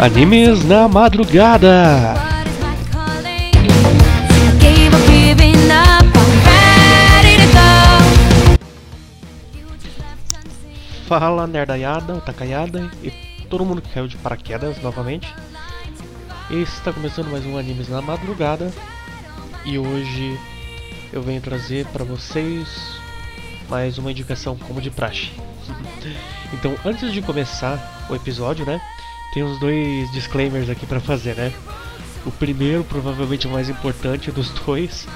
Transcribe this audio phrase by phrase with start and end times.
[0.00, 2.14] Animes na madrugada.
[11.06, 13.10] Fala nerdaiada, takayada e
[13.50, 15.28] todo mundo que caiu de paraquedas novamente.
[16.50, 18.72] Está começando mais um Animes na madrugada
[19.66, 20.40] e hoje
[21.12, 22.98] eu venho trazer para vocês
[23.68, 25.30] mais uma indicação como de praxe.
[26.54, 28.80] então, antes de começar o episódio, né,
[29.32, 31.52] tem uns dois disclaimers aqui para fazer, né?
[32.26, 35.06] O primeiro, provavelmente o mais importante dos dois,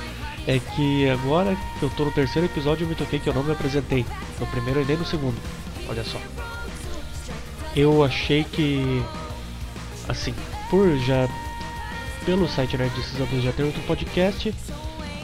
[0.46, 3.42] é que agora que eu tô no terceiro episódio eu me toquei que eu não
[3.42, 4.05] me apresentei.
[4.38, 5.36] No primeiro e nem no segundo.
[5.88, 6.19] Olha só.
[7.74, 9.02] Eu achei que.
[10.08, 10.34] Assim,
[10.70, 11.28] por já.
[12.24, 14.55] Pelo site Nerdices 2 já ter outro podcast.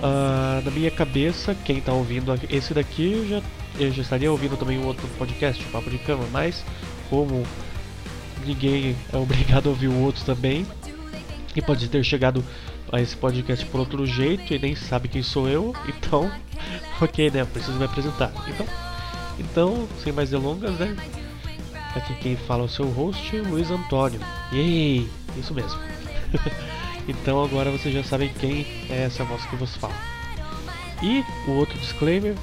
[0.03, 3.41] ah, na minha cabeça, quem tá ouvindo esse daqui já,
[3.79, 6.63] eu já estaria ouvindo também um outro podcast, Papo de Cama, mas
[7.09, 7.47] como
[8.45, 10.67] ninguém é obrigado a ouvir o outro também,
[11.55, 12.45] e pode ter chegado
[12.93, 16.31] a esse podcast por outro jeito e nem sabe quem sou eu, então,
[17.01, 17.45] ok, né?
[17.45, 18.33] Preciso me apresentar.
[18.49, 18.67] Então,
[19.39, 20.97] então sem mais delongas, né?
[21.95, 24.21] Aqui quem fala é o seu host, Luiz Antônio.
[24.53, 25.09] Yay!
[25.37, 25.79] Isso mesmo.
[27.09, 29.95] então agora vocês já sabem quem é essa voz que vos fala.
[31.03, 32.37] E o outro disclaimer,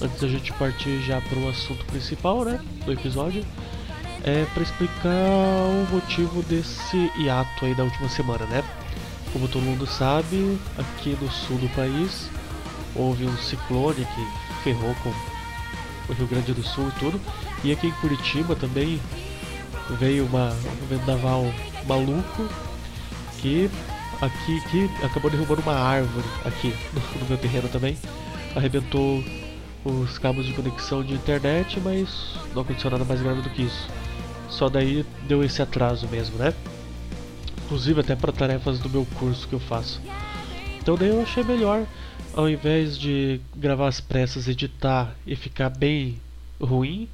[0.00, 3.44] antes da gente partir já para o assunto principal, né, do episódio,
[4.24, 8.64] é para explicar o motivo desse hiato aí da última semana, né?
[9.32, 12.28] Como todo mundo sabe, aqui no sul do país
[12.94, 15.10] houve um ciclone que ferrou com
[16.08, 17.20] o Rio Grande do Sul e tudo.
[17.62, 19.00] E aqui em Curitiba também
[19.98, 21.44] veio uma, um vendaval
[21.86, 22.48] maluco
[23.38, 23.70] que
[24.20, 27.96] aqui que acabou derrubando uma árvore aqui no, no meu terreno também.
[28.54, 29.22] Arrebentou
[29.84, 33.88] os cabos de conexão de internet, mas não aconteceu nada mais grave do que isso.
[34.48, 36.54] Só daí deu esse atraso mesmo, né?
[37.64, 40.00] Inclusive até para tarefas do meu curso que eu faço.
[40.78, 41.84] Então daí eu achei melhor,
[42.34, 46.20] ao invés de gravar as pressas, editar e ficar bem
[46.60, 47.08] ruim,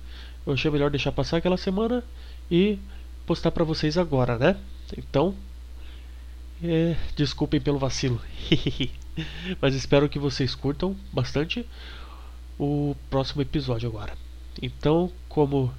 [0.47, 2.05] eu achei melhor deixar passar aquela semana
[2.51, 2.79] e
[3.27, 4.57] postar para vocês agora, né?
[4.97, 5.35] Então,
[6.63, 8.21] é, desculpem pelo vacilo.
[9.61, 11.67] Mas espero que vocês curtam bastante
[12.59, 14.15] o próximo episódio agora.
[14.61, 15.73] Então, como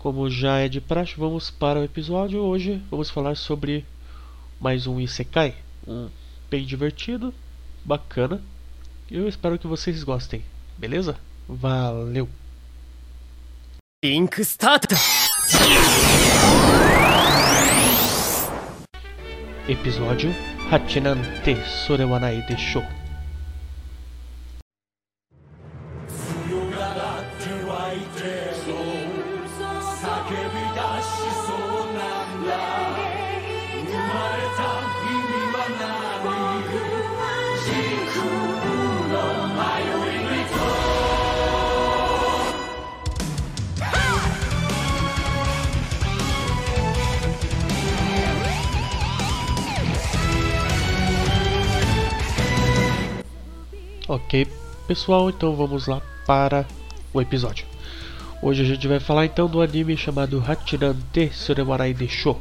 [0.00, 2.40] como já é de praxe, vamos para o episódio.
[2.40, 3.84] Hoje vamos falar sobre
[4.58, 5.54] mais um Isekai,
[5.86, 6.08] um
[6.50, 7.34] bem divertido,
[7.84, 8.40] bacana.
[9.10, 10.42] Eu espero que vocês gostem,
[10.78, 11.18] beleza?
[11.46, 12.26] Valeu!
[14.02, 14.90] Link Start!
[19.68, 20.34] Episódio
[20.70, 21.56] Hachinante Te
[21.86, 22.99] Sorewanai Deshou
[54.30, 54.46] Ok,
[54.86, 56.64] pessoal, então vamos lá para
[57.12, 57.66] o episódio.
[58.40, 62.36] Hoje a gente vai falar então do anime chamado Hachirante Suremarai Desho.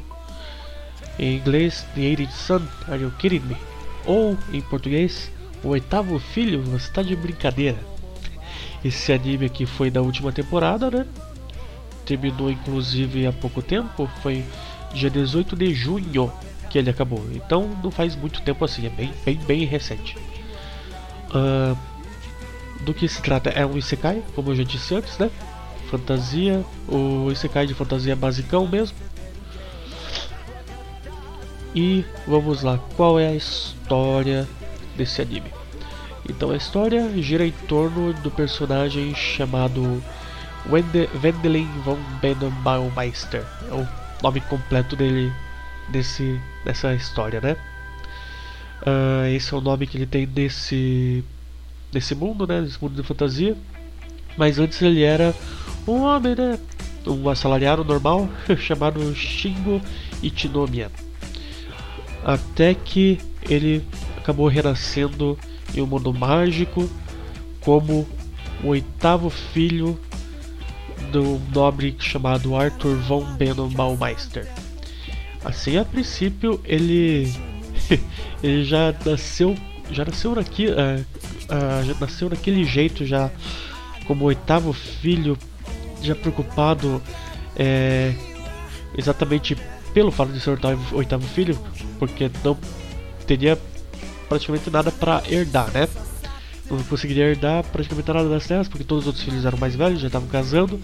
[1.17, 3.57] Em inglês, The Eighth Son, Are You Kidding Me?
[4.05, 5.31] Ou, em português,
[5.63, 7.79] O Oitavo Filho, Você Tá de Brincadeira?
[8.85, 11.07] Esse anime aqui foi da última temporada, né?
[12.06, 14.45] Terminou inclusive há pouco tempo, foi
[14.94, 16.31] dia 18 de junho
[16.69, 17.25] que ele acabou.
[17.33, 20.28] Então não faz muito tempo assim, é bem, bem, bem recente.
[21.34, 21.75] Ah,
[22.81, 23.50] do que se trata?
[23.50, 25.29] É um Isekai, como eu já disse antes, né?
[25.90, 28.97] Fantasia, o Isekai de fantasia basicão mesmo.
[31.75, 34.47] E vamos lá, qual é a história
[34.97, 35.51] desse anime?
[36.28, 40.03] Então a história gira em torno do personagem chamado
[40.69, 41.97] Wende Wendelin von
[42.63, 43.45] Baumeister.
[43.69, 43.88] É o
[44.21, 45.31] nome completo dele
[45.89, 47.56] desse, dessa história, né?
[48.85, 51.23] Ah, esse é o nome que ele tem nesse,
[51.93, 52.61] nesse mundo, né?
[52.61, 53.55] Nesse mundo de fantasia.
[54.37, 55.33] Mas antes ele era
[55.87, 56.59] um homem, né?
[57.05, 59.81] Um assalariado normal chamado Shingo
[60.21, 60.91] Ichinomiya.
[62.23, 63.83] Até que ele
[64.17, 65.37] acabou renascendo
[65.73, 66.89] em um mundo mágico
[67.61, 68.07] como
[68.63, 69.99] o oitavo filho
[71.11, 74.47] do nobre chamado Arthur von Benon Baumeister.
[75.43, 77.33] Assim, a princípio, ele
[78.44, 79.56] ele já nasceu
[79.91, 81.03] já nasceu daqui ah,
[81.50, 83.31] ah, já nasceu daquele jeito já
[84.06, 85.38] como oitavo filho
[86.01, 87.01] já preocupado
[87.56, 88.13] é,
[88.97, 89.57] exatamente
[89.94, 91.57] pelo fato de ser oitavo, oitavo filho,
[91.97, 92.57] porque não
[93.25, 93.57] teria
[94.27, 95.88] praticamente nada para herdar, né?
[96.69, 100.00] Não conseguiria herdar praticamente nada das terras, porque todos os outros filhos eram mais velhos,
[100.00, 100.80] já estavam casando.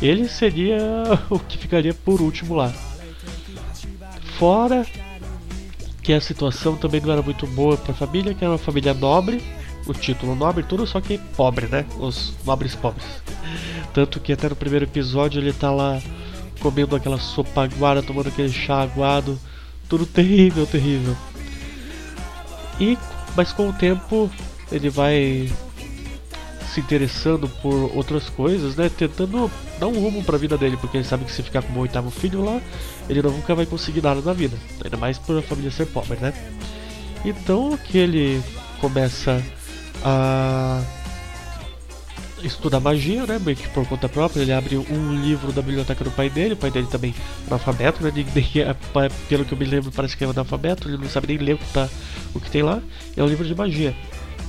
[0.00, 0.78] Ele seria
[1.30, 2.72] o que ficaria por último lá.
[4.38, 4.86] Fora
[6.10, 8.92] que a situação também não era muito boa para a família, que era uma família
[8.92, 9.40] nobre,
[9.86, 11.86] o título nobre tudo, só que pobre, né?
[12.00, 13.04] Os nobres pobres.
[13.94, 16.02] Tanto que até no primeiro episódio ele tá lá
[16.58, 19.38] comendo aquela sopa aguada, tomando aquele chá aguado,
[19.88, 21.16] tudo terrível, terrível.
[22.80, 22.98] E
[23.36, 24.28] mas com o tempo
[24.72, 25.48] ele vai
[26.72, 28.88] se interessando por outras coisas, né?
[28.88, 31.72] Tentando dar um rumo para a vida dele, porque ele sabe que se ficar com
[31.72, 32.60] o oitavo filho lá,
[33.08, 36.32] ele nunca vai conseguir nada na vida, ainda mais por a família ser pobre, né?
[37.24, 38.42] Então que ele
[38.80, 39.42] começa
[40.02, 40.82] a
[42.42, 43.38] estudar magia, né?
[43.38, 44.42] Meio que por conta própria.
[44.42, 46.54] Ele abre um livro da biblioteca do pai dele.
[46.54, 48.10] O pai dele também é analfabeto, né?
[49.28, 50.88] pelo que eu me lembro, parece que é analfabeto.
[50.88, 51.88] Ele não sabe nem ler o que, tá,
[52.34, 52.80] o que tem lá.
[53.16, 53.94] É um livro de magia.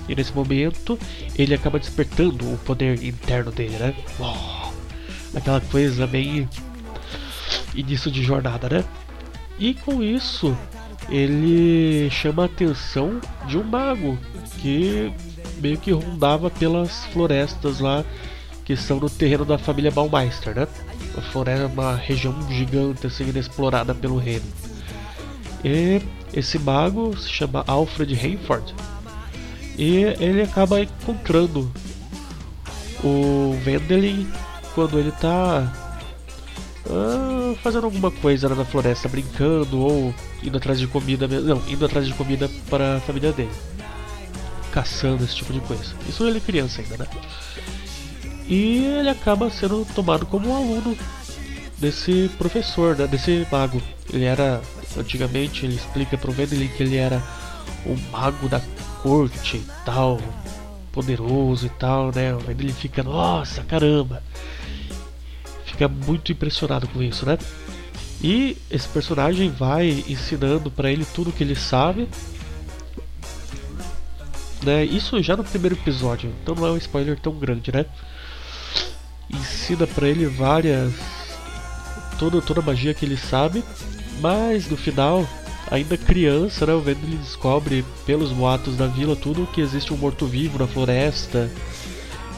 [0.08, 0.98] E nesse momento
[1.38, 3.96] ele acaba despertando o poder interno dele, né?
[4.20, 4.72] Oh,
[5.38, 6.48] aquela coisa bem
[7.76, 8.84] início de jornada, né?
[9.60, 10.56] E com isso
[11.10, 14.18] ele chama a atenção de um mago
[14.60, 15.12] que
[15.62, 18.04] meio que rondava pelas florestas lá
[18.64, 20.68] que são no terreno da família Baumeister, né?
[21.18, 24.46] A floresta é uma região gigante assim inexplorada pelo reino.
[25.64, 26.02] E
[26.34, 28.74] esse mago se chama Alfred Hainford
[29.78, 31.72] e ele acaba encontrando
[33.04, 34.28] o Vendelin
[34.76, 35.72] quando ele tá
[36.90, 40.14] ah, fazendo alguma coisa na floresta, brincando ou
[40.44, 43.52] indo atrás de comida, não, indo atrás de comida para a família dele
[44.72, 45.94] caçando esse tipo de coisa.
[46.08, 47.08] Isso ele é criança ainda, né?
[48.48, 50.98] E ele acaba sendo tomado como um aluno
[51.78, 53.08] desse professor, né?
[53.08, 53.82] desse mago.
[54.12, 54.62] Ele era,
[54.98, 57.22] antigamente, ele explica pro Vendelin que ele era
[57.86, 58.62] o mago da
[59.02, 60.20] corte e tal,
[60.92, 62.34] poderoso e tal, né?
[62.34, 64.24] Vendelin fica, nossa, caramba!
[65.66, 67.38] Fica muito impressionado com isso, né?
[68.22, 72.08] E esse personagem vai ensinando para ele tudo que ele sabe
[74.64, 74.84] né?
[74.86, 77.86] Isso já no primeiro episódio, então não é um spoiler tão grande, né?
[79.30, 80.94] Ensina para ele várias
[82.20, 83.64] toda toda a magia que ele sabe,
[84.20, 85.28] mas no final,
[85.72, 90.60] ainda criança, né, o Vendel descobre pelos boatos da vila tudo que existe um morto-vivo
[90.60, 91.50] na floresta.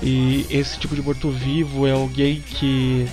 [0.02, 3.08] E esse tipo de morto-vivo é alguém que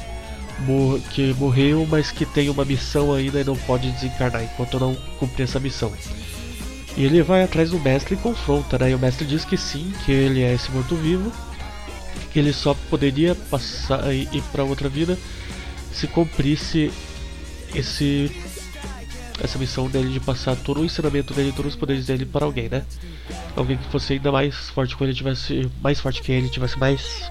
[1.15, 5.45] que morreu, mas que tem uma missão ainda e não pode desencarnar enquanto não cumprir
[5.45, 5.91] essa missão.
[6.99, 8.91] E ele vai atrás do mestre e confronta, né?
[8.91, 11.33] E o mestre diz que sim, que ele é esse morto-vivo,
[12.31, 15.17] que ele só poderia passar ir para outra vida
[15.93, 16.91] se cumprisse
[17.75, 18.31] esse
[19.43, 22.69] essa missão dele de passar todo o ensinamento dele, todos os poderes dele para alguém,
[22.69, 22.85] né?
[23.57, 27.31] Alguém que fosse ainda mais forte que ele, tivesse mais forte que ele, tivesse mais,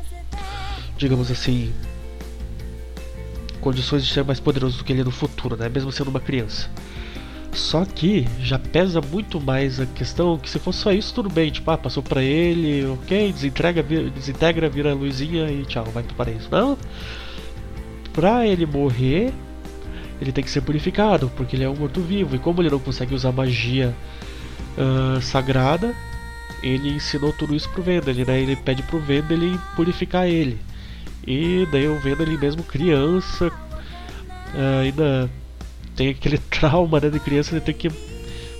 [0.98, 1.72] digamos assim,
[3.62, 5.70] condições de ser mais poderoso do que ele no futuro, né?
[5.70, 6.70] Mesmo sendo uma criança.
[7.52, 11.52] Só que já pesa muito mais a questão que se fosse só isso, tudo bem,
[11.52, 16.16] tipo, ah, passou pra ele, ok, desintegra, vira, desintegra, vira luzinha e tchau, vai pro
[16.16, 16.48] paraíso.
[16.52, 16.78] Não.
[18.14, 19.34] Pra ele morrer,
[20.21, 22.35] ele tem que ser purificado, porque ele é um morto-vivo.
[22.35, 23.95] E como ele não consegue usar magia
[24.78, 25.95] uh, sagrada,
[26.61, 28.42] ele ensinou tudo isso pro Vendel, né?
[28.42, 30.59] Ele pede pro Vendel purificar ele.
[31.26, 35.30] E daí o Vendel mesmo criança, uh, ainda
[35.95, 37.90] tem aquele trauma né, de criança de ter que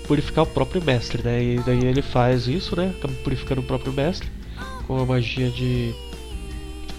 [0.08, 1.44] purificar o próprio mestre, né?
[1.44, 2.94] E daí ele faz isso, né?
[2.98, 4.30] Acaba purificando o próprio mestre
[4.88, 5.94] com a magia de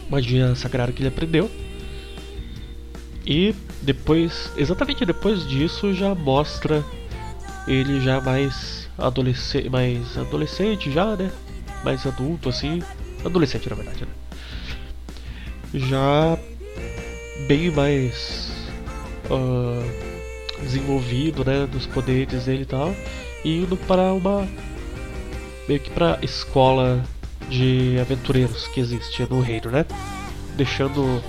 [0.08, 1.50] magia sagrada que ele aprendeu.
[3.30, 6.84] E depois, exatamente depois disso, já mostra
[7.64, 11.30] ele já mais adolescente, mais adolescente já, né?
[11.84, 12.82] Mais adulto assim,
[13.24, 14.10] adolescente na verdade, né?
[15.72, 16.36] Já
[17.46, 18.50] bem mais
[19.30, 22.92] uh, desenvolvido, né, dos poderes dele e tal,
[23.44, 24.48] e indo para uma
[25.68, 27.00] meio que para escola
[27.48, 29.86] de aventureiros que existe no reino, né?
[30.56, 31.22] Deixando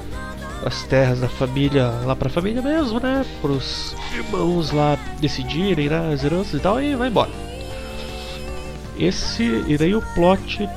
[0.65, 3.25] as terras da família lá para a família mesmo, né?
[3.41, 6.13] Para os irmãos lá decidirem, né?
[6.13, 7.31] As heranças e tal, e vai embora.
[8.97, 10.69] Esse e daí o plot,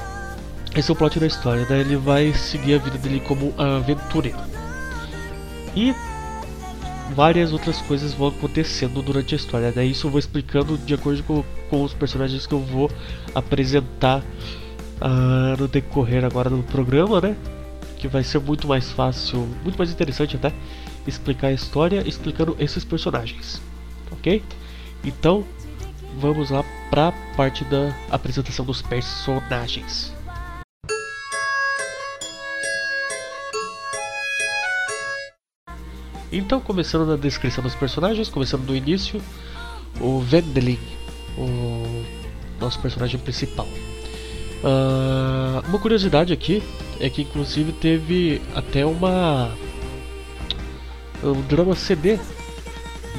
[0.75, 1.81] esse é o plot da história, né?
[1.81, 4.39] Ele vai seguir a vida dele como aventureiro.
[5.77, 5.95] E
[7.15, 9.73] várias outras coisas vão acontecendo durante a história.
[9.73, 12.91] Daí isso eu vou explicando de acordo com, com os personagens que eu vou
[13.35, 14.21] apresentar
[15.01, 17.37] uh, no decorrer agora do programa, né?
[18.05, 20.53] Que vai ser muito mais fácil, muito mais interessante até.
[21.07, 23.63] explicar a história explicando esses personagens,
[24.11, 24.43] ok?
[25.03, 25.43] Então
[26.21, 30.13] vamos lá para a parte da apresentação dos personagens.
[36.31, 39.19] Então, começando na descrição dos personagens, começando do início,
[39.99, 40.79] o Vendelin,
[41.39, 42.05] o
[42.61, 43.67] nosso personagem principal.
[44.63, 46.63] Uh, uma curiosidade aqui
[47.05, 49.53] é que inclusive teve até uma
[51.23, 52.19] um drama CD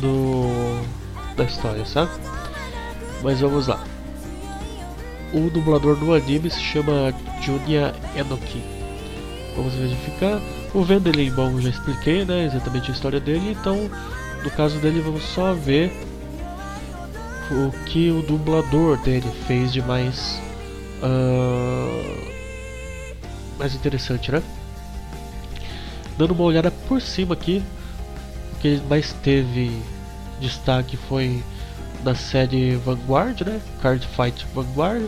[0.02, 0.82] do
[1.38, 2.12] da história, sabe?
[3.22, 3.84] Mas vamos lá.
[5.34, 8.64] O dublador do anime se chama Junya Enoki.
[9.56, 10.42] Vamos verificar.
[10.74, 12.46] O Vendelin, bom, já expliquei, né?
[12.46, 13.52] Exatamente a história dele.
[13.52, 13.90] Então,
[14.44, 15.92] no caso dele, vamos só ver
[17.52, 20.42] o que o dublador dele fez de mais
[21.04, 22.35] uh,
[23.58, 24.42] mais interessante, né?
[26.18, 27.64] Dando uma olhada por cima aqui,
[28.54, 29.72] o que mais teve
[30.40, 31.44] destaque foi
[32.04, 33.60] na série Vanguard, né?
[33.82, 35.08] Card Fight Vanguard,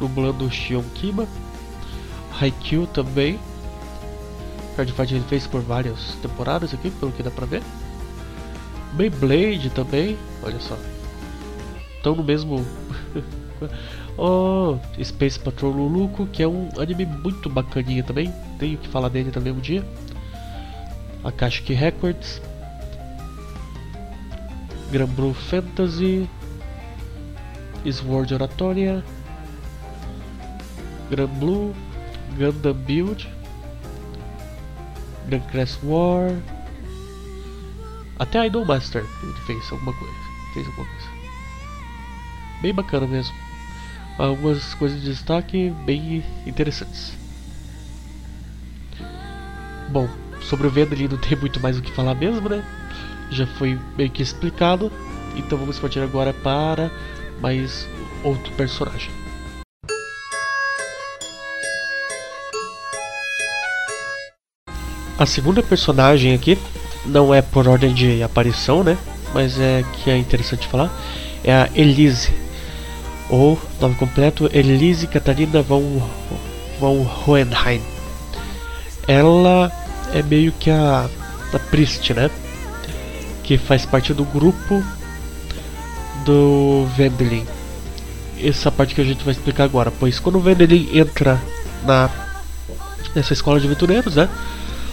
[0.00, 1.26] dublando Shion Kiba,
[2.40, 3.38] Haikyuu também.
[4.76, 7.62] Card Fight ele fez por várias temporadas aqui, pelo que dá pra ver.
[8.94, 10.76] Beyblade também, olha só.
[11.96, 12.64] Estão no mesmo
[14.16, 18.32] Oh, Space Patrol Luluco, que é um anime muito bacaninha também.
[18.58, 19.84] Tenho que falar dele também um dia.
[21.24, 22.40] Akashic Records.
[24.90, 26.28] Granblue Fantasy.
[27.90, 29.02] Sword Oratoria.
[31.10, 31.72] Granblue.
[32.36, 33.28] Gundam Build.
[35.26, 36.36] Grand Crest War.
[38.18, 40.14] Até Idol Master ele fez alguma coisa.
[40.52, 41.08] Fez alguma coisa.
[42.60, 43.51] Bem bacana mesmo
[44.18, 47.12] algumas coisas de destaque bem interessantes.
[49.88, 50.08] Bom,
[50.40, 52.64] sobre o Vendry não tem muito mais o que falar mesmo, né?
[53.30, 54.90] Já foi meio que explicado.
[55.36, 56.90] Então vamos partir agora para
[57.40, 57.88] mais
[58.22, 59.10] outro personagem.
[65.18, 66.58] A segunda personagem aqui
[67.06, 68.98] não é por ordem de aparição, né?
[69.32, 70.90] Mas é que é interessante falar.
[71.44, 72.32] É a Elise
[73.28, 76.02] ou nome completo Elise Catarina von,
[76.78, 77.80] von Hohenheim.
[79.06, 79.70] Ela
[80.12, 81.08] é meio que a,
[81.52, 82.30] a Priest, né?
[83.42, 84.82] Que faz parte do grupo
[86.24, 87.46] do Vendelin.
[88.42, 91.40] Essa parte que a gente vai explicar agora, pois quando o Vendelin entra
[91.84, 92.10] na
[93.14, 94.28] nessa escola de aventureiros, né?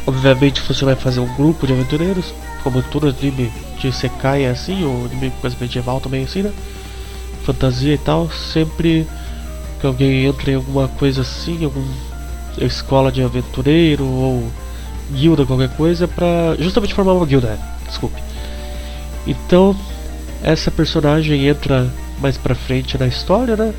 [0.05, 2.33] Obviamente você vai fazer um grupo de aventureiros,
[2.63, 6.51] como todo anime de Sekai é assim, ou anime coisa medieval também é assim, né?
[7.53, 9.07] Fantasia e tal, sempre
[9.79, 11.87] que alguém entra em alguma coisa assim, alguma
[12.59, 14.51] escola de aventureiro ou
[15.11, 18.21] guilda, qualquer coisa, para justamente formar uma guilda, desculpe.
[19.25, 19.75] Então,
[20.43, 23.73] essa personagem entra mais pra frente na história, né?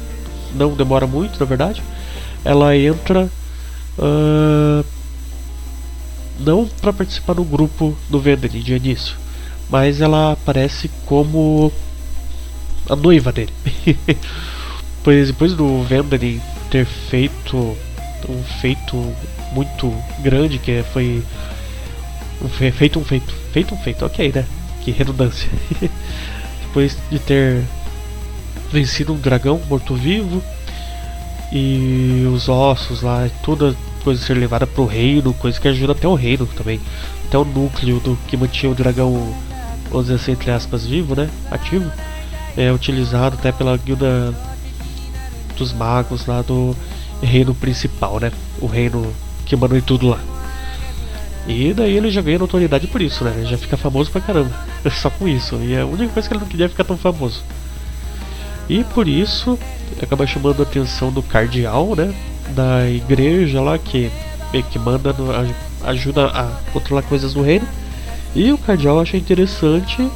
[0.55, 1.83] Não demora muito, na verdade.
[2.45, 3.31] Ela entra
[3.99, 4.85] uh,
[6.41, 9.17] não para participar do grupo do Vendel de início,
[9.69, 11.73] mas ela aparece como
[12.91, 13.53] a noiva dele.
[15.05, 17.57] pois depois do Vendry ter feito
[18.29, 18.97] um feito
[19.53, 21.23] muito grande, que foi
[22.43, 24.45] um fe feito um feito, feito um feito, ok, né?
[24.83, 25.49] Que redundância.
[26.67, 27.63] depois de ter
[28.73, 30.43] vencido um dragão morto-vivo
[31.53, 36.15] e os ossos lá, toda coisa ser levada pro reino, coisa que ajuda até o
[36.15, 36.81] reino também,
[37.27, 39.35] até o núcleo do que mantinha o dragão,
[39.91, 41.29] vamos dizer assim, entre aspas, vivo, né?
[41.51, 41.91] Ativo
[42.57, 44.35] é utilizado até pela guilda
[45.57, 46.77] dos magos lá do
[47.23, 48.33] reino principal, né?
[48.61, 49.13] O reino
[49.45, 50.19] que manda tudo lá.
[51.47, 53.35] E daí ele já ganha notoriedade por isso, né?
[53.37, 54.51] Ele já fica famoso pra caramba.
[54.93, 55.57] Só com isso.
[55.57, 57.43] E é a única coisa que ele não queria ficar tão famoso.
[58.69, 59.59] E por isso
[60.01, 62.15] acaba chamando a atenção do cardeal, né?
[62.51, 64.11] Da igreja lá que
[64.71, 65.15] que manda
[65.85, 67.67] ajuda a controlar coisas do reino.
[68.35, 70.09] E o cardeal acha interessante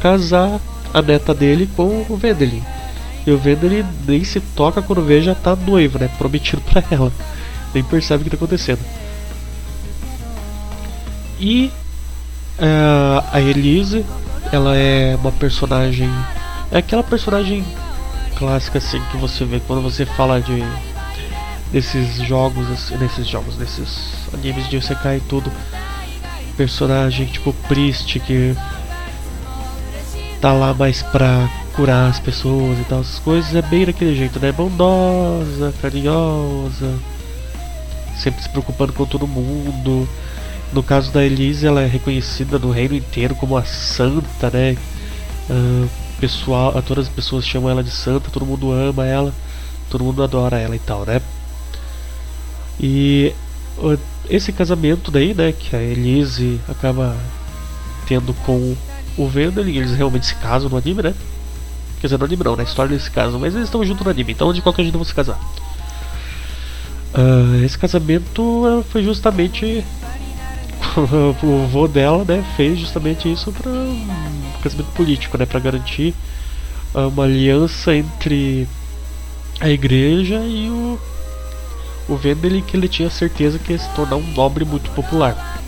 [0.00, 0.58] casar
[0.92, 2.62] a neta dele com o Vendelin.
[3.26, 6.08] E o Vendelin nem se toca quando vê já tá noivo, né?
[6.18, 7.12] Prometido pra ela.
[7.74, 8.80] Nem percebe o que tá acontecendo.
[11.40, 11.72] E
[12.58, 14.04] uh, a Elise,
[14.52, 16.10] ela é uma personagem.
[16.70, 17.64] É aquela personagem
[18.36, 20.64] clássica assim que você vê quando você fala de
[21.72, 25.50] desses jogos, assim, desses jogos, desses animes de Isekai e tudo.
[26.56, 28.54] Personagem tipo Priest que
[30.42, 34.40] tá lá mais pra curar as pessoas e tal, essas coisas, é bem daquele jeito,
[34.40, 34.50] né?
[34.50, 36.98] Bondosa, carinhosa,
[38.18, 40.08] sempre se preocupando com todo mundo.
[40.72, 44.76] No caso da Elise, ela é reconhecida no reino inteiro como a santa, né?
[45.48, 45.86] Ah,
[46.18, 49.32] pessoal, todas as pessoas chamam ela de santa, todo mundo ama ela,
[49.88, 51.22] todo mundo adora ela e tal, né?
[52.80, 53.32] E
[53.78, 53.96] uh,
[54.28, 57.16] esse casamento daí, né, que a Elise acaba
[58.08, 58.74] tendo com
[59.16, 61.14] o Vendel, eles realmente se casam no anime, né?
[62.00, 64.10] Quer dizer, no anime não, na história eles se casam, mas eles estão juntos no
[64.10, 65.38] anime, então de qualquer jeito vão se casar.
[67.14, 69.84] Uh, esse casamento uh, foi justamente
[71.42, 76.14] o vô dela, né, fez justamente isso para um casamento político, né, para garantir
[76.94, 78.66] uh, uma aliança entre
[79.60, 80.98] a igreja e o
[82.08, 85.60] o Vendel que ele tinha certeza que ia se tornar um nobre muito popular.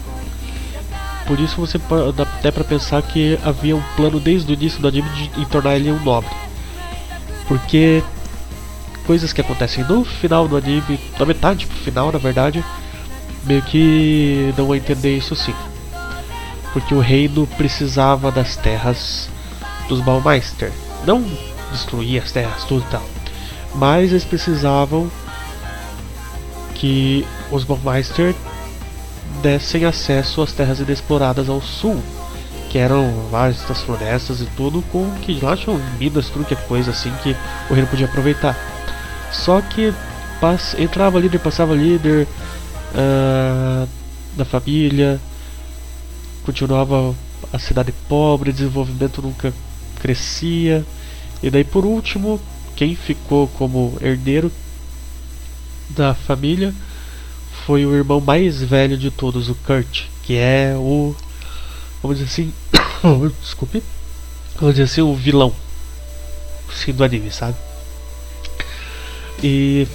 [1.27, 1.79] Por isso você
[2.15, 5.77] dá até para pensar que havia um plano desde o início do anime de, tornar
[5.77, 6.31] ele um nobre.
[7.49, 8.03] Porque
[9.07, 12.65] coisas que acontecem no final do anime, da metade pro final, na verdade,
[13.45, 15.55] meio que dão a entender isso sim.
[16.73, 19.31] Porque o reino precisava das terras
[19.89, 20.73] dos Baumeister.
[21.07, 21.25] Não
[21.71, 23.03] destruir as terras, tudo e tal.
[23.75, 25.11] Mas eles precisavam
[26.75, 28.35] que os Baumeister
[29.45, 32.03] dessem acesso às terras inexploradas ao sul,
[32.71, 36.57] que eram várias das florestas e tudo, com que lá tinham minas, tudo que é
[36.57, 37.37] coisa assim que
[37.69, 38.57] o reino podia aproveitar.
[39.31, 39.93] Só que
[40.41, 42.27] pass entrava líder, passava líder
[42.95, 43.87] uh,
[44.35, 45.21] da família,
[46.47, 47.15] continuava
[47.53, 49.53] a cidade pobre, desenvolvimento nunca
[50.01, 50.87] crescia.
[51.43, 52.41] E daí por último,
[52.75, 54.51] quem ficou como herdeiro
[55.91, 56.73] da família
[57.67, 61.17] foi o irmão mais velho de todos, o Kurt, que é o.
[62.03, 62.53] Vamos dizer assim.
[63.41, 63.83] desculpe.
[64.57, 65.53] Vamos dizer assim, o vilão.
[66.73, 67.57] Sim, do anime, sabe?
[69.43, 69.87] E.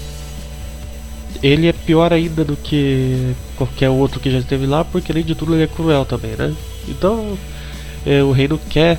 [1.43, 5.35] Ele é pior ainda do que qualquer outro que já esteve lá, porque além de
[5.35, 6.53] tudo ele é cruel também, né?
[6.87, 7.37] Então.
[8.05, 8.97] É, o reino quer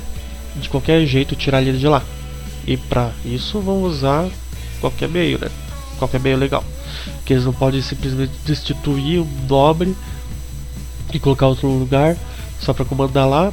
[0.55, 2.03] de qualquer jeito tirar ele de lá.
[2.65, 4.29] E para isso vão usar
[4.79, 5.49] qualquer meio, né?
[5.97, 6.63] Qualquer meio legal
[7.25, 9.95] que eles não podem simplesmente destituir um nobre
[11.13, 12.17] e colocar outro lugar
[12.59, 13.51] só para comandar lá,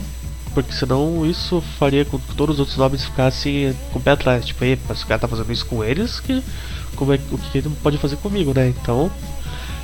[0.55, 4.45] porque senão isso faria com que todos os outros nobres ficassem com o pé atrás.
[4.45, 6.43] Tipo, mas o cara tá fazendo isso com eles, que
[6.95, 8.69] como é, o que ele pode fazer comigo, né?
[8.69, 9.11] Então,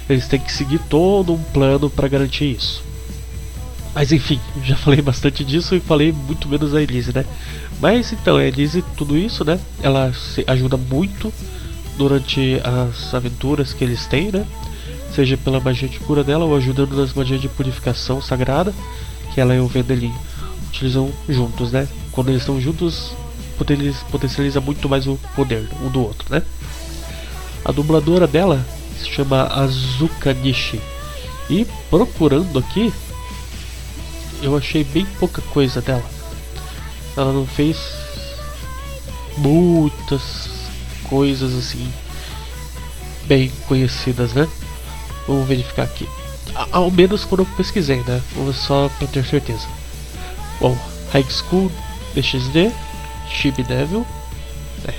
[0.08, 2.82] eles têm que seguir todo um plano para garantir isso.
[3.94, 7.24] Mas enfim, já falei bastante disso e falei muito menos da Elise, né?
[7.80, 9.58] Mas então, a Elise, tudo isso, né?
[9.82, 10.12] Ela
[10.46, 11.32] ajuda muito
[11.96, 14.46] durante as aventuras que eles têm, né?
[15.14, 18.74] Seja pela magia de cura dela ou ajudando nas magias de purificação sagrada,
[19.32, 20.12] que ela e o Vendelin
[20.68, 21.88] utilizam juntos, né?
[22.10, 23.12] Quando eles estão juntos,
[24.10, 26.42] potencializa muito mais o poder um do outro, né?
[27.64, 28.64] A dubladora dela
[28.98, 30.80] se chama Azuka Nishi.
[31.48, 32.92] E procurando aqui,
[34.42, 36.04] eu achei bem pouca coisa dela.
[37.16, 37.76] Ela não fez
[39.36, 40.53] muitas
[41.08, 41.90] coisas assim
[43.26, 44.48] bem conhecidas, né?
[45.26, 46.08] Vamos verificar aqui.
[46.70, 48.20] Ao menos quando eu pesquisei, né?
[48.34, 49.66] Vamos só para ter certeza.
[50.60, 50.76] Bom,
[51.12, 51.70] High School
[52.14, 52.70] DXD,
[53.28, 54.06] Chibi Devil.
[54.86, 54.94] É,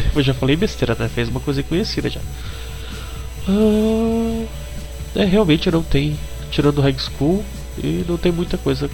[0.14, 1.08] eu já falei besteira, né?
[1.08, 2.20] Fez uma coisa conhecida já.
[3.48, 4.46] Ah,
[5.14, 6.18] é, realmente não tem,
[6.50, 7.44] tirando High School,
[7.82, 8.90] e não tem muita coisa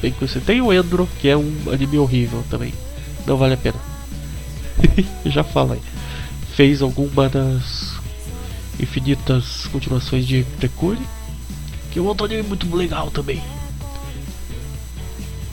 [0.00, 0.44] bem conhecida.
[0.44, 2.72] Tem o Endro, que é um anime horrível também.
[3.26, 3.89] Não vale a pena.
[5.26, 5.82] já fala aí.
[6.54, 7.94] Fez alguma das
[8.78, 11.00] infinitas continuações de Precure,
[11.90, 13.42] que é um outro anime muito legal também.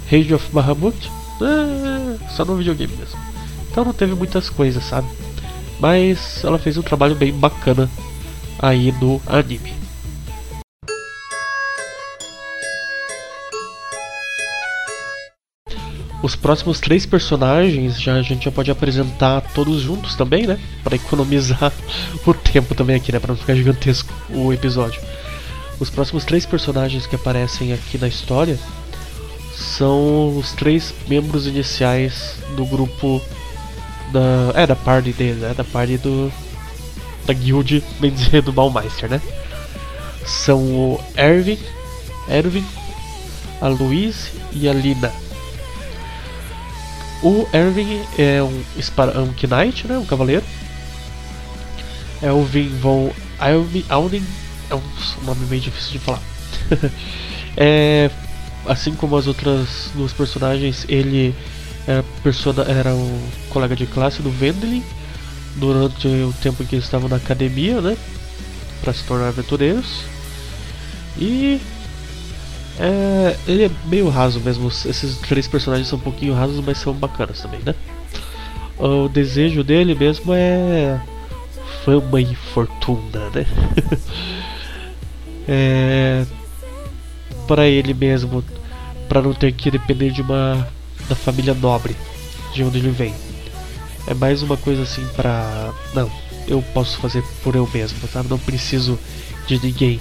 [0.09, 1.11] Rage of Bahamut,
[1.41, 3.19] é, só no videogame mesmo.
[3.69, 5.07] Então não teve muitas coisas, sabe?
[5.79, 7.89] Mas ela fez um trabalho bem bacana
[8.59, 9.73] aí no anime.
[16.27, 20.59] Os próximos três personagens já a gente já pode apresentar todos juntos também, né?
[20.83, 21.71] Para economizar
[22.27, 23.19] o tempo também aqui, né?
[23.19, 25.01] Para não ficar gigantesco o episódio.
[25.79, 28.59] Os próximos três personagens que aparecem aqui na história
[29.55, 33.21] são os três membros iniciais do grupo
[34.11, 35.53] da é da party dele, né?
[35.55, 36.29] Da party do
[37.25, 39.21] da guild, bem dizer, do Baumeister, né?
[40.25, 41.57] São o Erwin,
[42.27, 42.65] Erwin,
[43.61, 45.26] a Louise e a Lina.
[47.23, 49.97] O Erwin é um, é um Knight, né?
[49.97, 50.43] Um cavaleiro.
[52.21, 53.11] Elvin von
[53.89, 54.23] Alden
[54.69, 54.81] é um
[55.23, 56.21] nome meio difícil de falar.
[57.55, 58.09] é,
[58.65, 61.35] assim como as outras duas personagens, ele
[61.87, 64.83] era, persona, era um colega de classe do Vendelin
[65.55, 67.97] durante o tempo em que eles estavam na academia, né?
[68.81, 70.03] Para se tornar aventureiros.
[71.17, 71.59] E
[72.79, 74.67] é, ele é meio raso mesmo.
[74.67, 77.73] Esses três personagens são um pouquinho rasos, mas são bacanas também, né?
[78.77, 80.99] O desejo dele mesmo é
[81.83, 83.45] fama e fortuna, né?
[85.47, 86.25] é
[87.47, 88.43] para ele mesmo,
[89.07, 90.67] para não ter que depender de uma
[91.07, 91.95] da família nobre
[92.53, 93.13] de onde ele vem.
[94.05, 96.11] É mais uma coisa assim para não,
[96.47, 98.21] eu posso fazer por eu mesmo, tá?
[98.21, 98.99] Não preciso
[99.47, 99.99] de ninguém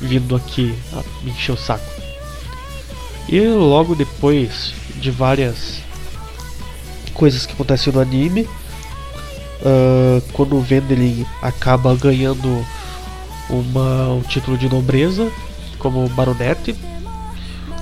[0.00, 0.74] vindo aqui
[1.22, 2.01] me encher o saco.
[3.28, 5.82] E logo depois de várias
[7.14, 8.42] coisas que acontecem no anime,
[9.62, 12.64] uh, quando o Vendelin acaba ganhando
[13.48, 15.30] uma, um título de nobreza
[15.78, 16.74] como baronete,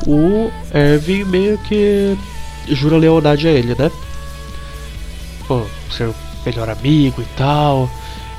[0.07, 2.17] o Erwin meio que
[2.69, 3.91] jura lealdade a ele, né?
[5.47, 7.91] Pô, ser o melhor amigo e tal,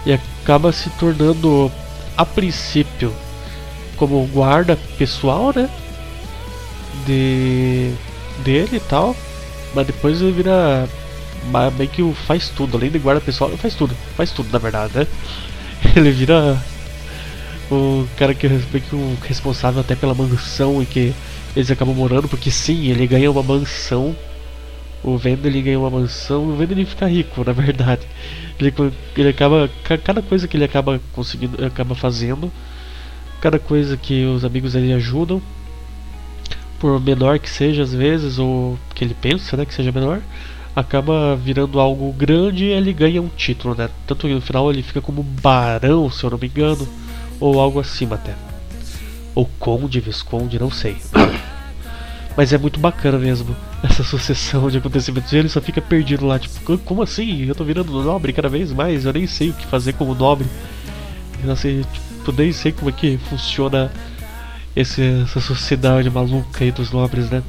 [0.05, 1.71] e acaba se tornando,
[2.17, 3.13] a princípio,
[3.97, 5.69] como guarda pessoal, né?
[7.05, 7.93] De
[8.43, 9.15] dele e tal,
[9.73, 10.87] mas depois ele vira
[11.77, 14.93] meio que faz tudo, além de guarda pessoal, ele faz tudo, faz tudo na verdade,
[14.95, 15.07] né?
[15.95, 16.61] Ele vira
[17.71, 21.13] o cara que meio que o responsável até pela mansão e que
[21.55, 24.15] eles acabam morando, porque sim, ele ganha uma mansão.
[25.03, 28.01] O Vendo ele ganha uma mansão, o Vendo ele fica rico, na verdade.
[28.59, 28.73] Ele,
[29.17, 29.69] ele acaba.
[30.03, 31.63] Cada coisa que ele acaba conseguindo.
[31.65, 32.51] acaba fazendo.
[33.41, 35.41] Cada coisa que os amigos dele ajudam.
[36.81, 40.19] Por menor que seja às vezes, ou que ele pensa né, que seja menor,
[40.75, 43.87] acaba virando algo grande e ele ganha um título, né?
[44.07, 46.87] Tanto que no final ele fica como barão, se eu não me engano,
[47.39, 48.33] ou algo acima até.
[49.35, 50.97] Ou conde, visconde, não sei.
[52.35, 55.31] Mas é muito bacana mesmo essa sucessão de acontecimentos.
[55.31, 57.45] E ele só fica perdido lá, tipo, como assim?
[57.45, 60.47] Eu tô virando nobre cada vez mais, eu nem sei o que fazer como nobre.
[61.47, 63.91] Assim, tipo, nem sei como é que funciona
[64.75, 67.43] esse, essa sociedade maluca aí dos nobres, né?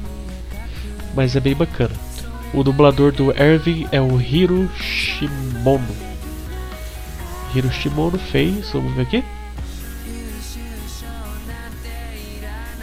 [1.15, 1.93] Mas é bem bacana.
[2.53, 5.95] O dublador do Erwin é o Hiro Shimono.
[7.53, 9.23] Hiro Shimono fez, vamos ver aqui.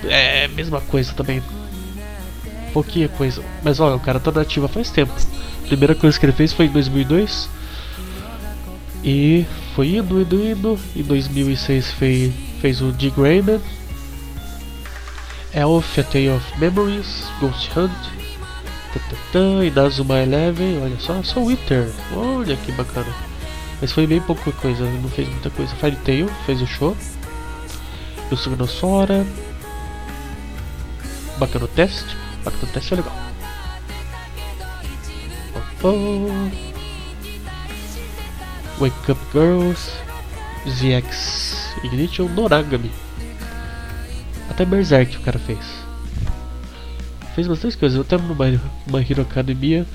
[0.05, 1.43] É, mesma coisa também.
[2.73, 3.43] Pouquinha coisa.
[3.63, 5.13] Mas olha, o cara tá nativa faz tempo.
[5.65, 7.49] A primeira coisa que ele fez foi em 2002.
[9.05, 10.79] E foi indo, indo, indo.
[10.97, 13.13] Em 2006 fez, fez o D.
[15.53, 17.91] Elf, A Tale of Memories, Ghost Hunt.
[18.93, 21.91] Tatatã, Inazuma Eleven, olha só, só Wither.
[22.15, 23.13] Olha que bacana.
[23.81, 25.75] Mas foi bem pouca coisa, não fez muita coisa.
[25.77, 26.97] Fairy Tail fez o show.
[28.31, 29.27] O Sugnosora.
[31.39, 32.17] Bacana o teste.
[32.45, 33.17] Bacana o teste é legal.
[35.83, 36.51] Oh.
[38.79, 39.91] Wake Up Girls.
[40.69, 42.91] ZX Ignition Noragami.
[44.51, 45.65] Até Berserk o cara fez.
[47.35, 48.01] Fez bastante coisas.
[48.01, 49.87] Até no My Hero Academia,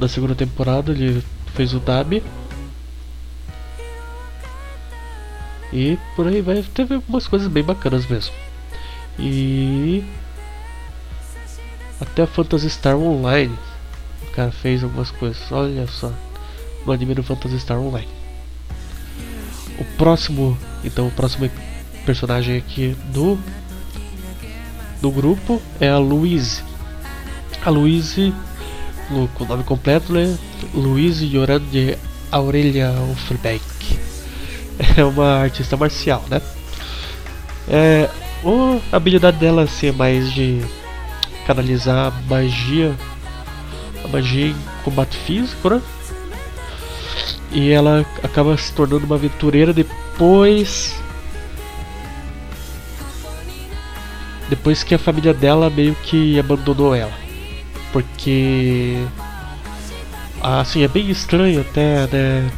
[0.00, 1.22] na segunda temporada, ele
[1.54, 2.22] fez o Dabi.
[5.72, 6.62] E por aí vai.
[6.74, 8.32] Teve algumas coisas bem bacanas mesmo.
[9.18, 10.02] E
[12.00, 13.54] até Phantasy Star Online.
[14.22, 15.52] O cara fez algumas coisas.
[15.52, 16.12] Olha só.
[16.86, 18.08] No anime do Phantasy Star Online.
[19.78, 20.56] O próximo.
[20.82, 21.50] Então o próximo
[22.06, 23.38] personagem aqui do.
[25.00, 26.62] Do grupo é a Louise.
[27.64, 27.70] A.
[29.10, 30.36] No, com o nome completo, né?
[30.74, 31.96] Louise Yoran de
[32.30, 33.62] Aurelia Offenbeck.
[34.96, 36.40] É uma artista marcial, né?
[37.68, 38.08] É,
[38.92, 40.62] a habilidade dela ser mais de
[41.46, 42.94] canalizar magia,
[44.04, 45.82] a magia em combate físico, né?
[47.50, 50.94] E ela acaba se tornando uma aventureira depois.
[54.48, 57.12] Depois que a família dela meio que abandonou ela.
[57.92, 58.96] Porque.
[60.40, 62.50] Assim, é bem estranho até, né?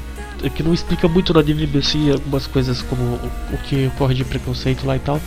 [0.42, 4.14] É que não explica muito no anime assim, algumas coisas como o, o que ocorre
[4.14, 5.20] de preconceito lá e tal.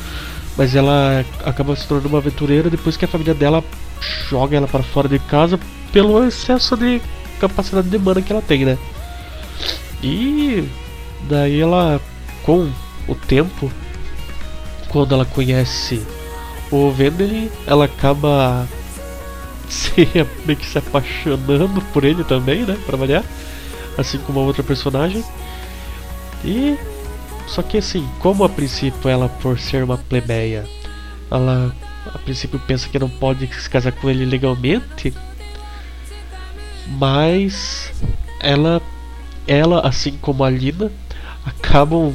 [0.57, 3.63] Mas ela acaba se tornando uma aventureira depois que a família dela
[4.29, 5.59] joga ela para fora de casa
[5.91, 7.01] pelo excesso de
[7.39, 8.77] capacidade de mana que ela tem, né?
[10.01, 10.67] E
[11.29, 12.01] daí ela,
[12.43, 12.69] com
[13.07, 13.71] o tempo,
[14.89, 16.05] quando ela conhece
[16.71, 18.67] o Vendelin, ela acaba
[19.69, 20.07] se,
[20.45, 22.77] meio que se apaixonando por ele também, né?
[22.85, 23.23] Pra variar,
[23.97, 25.23] assim como a outra personagem.
[26.43, 26.77] E
[27.47, 30.67] só que assim, como a princípio ela, por ser uma plebeia,
[31.29, 31.73] ela
[32.13, 35.13] a princípio pensa que não pode se casar com ele legalmente,
[36.87, 37.91] mas
[38.41, 38.81] ela,
[39.47, 40.91] ela assim como a Lina,
[41.45, 42.13] acabam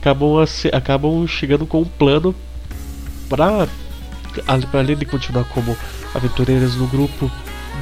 [0.00, 2.34] acabam, acabam chegando com um plano
[4.46, 5.76] ale- além de continuar como
[6.14, 7.30] aventureiras no grupo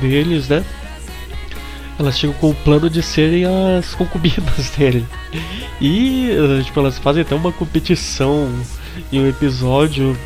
[0.01, 0.65] deles, né?
[1.99, 3.45] Elas chegam com o plano de serem
[3.79, 5.07] as concubinas dele.
[5.81, 8.51] E, eh, tipo, elas fazem até uma competição
[9.13, 10.17] em um episódio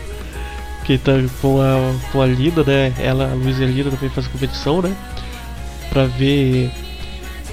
[0.85, 2.93] que tá com a, com a Lina, né?
[2.99, 4.95] Ela, a Luísa e a Lina também fazem competição, né?
[5.91, 6.71] Pra ver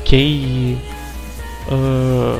[0.06, 0.80] quem.
[1.72, 2.40] ah,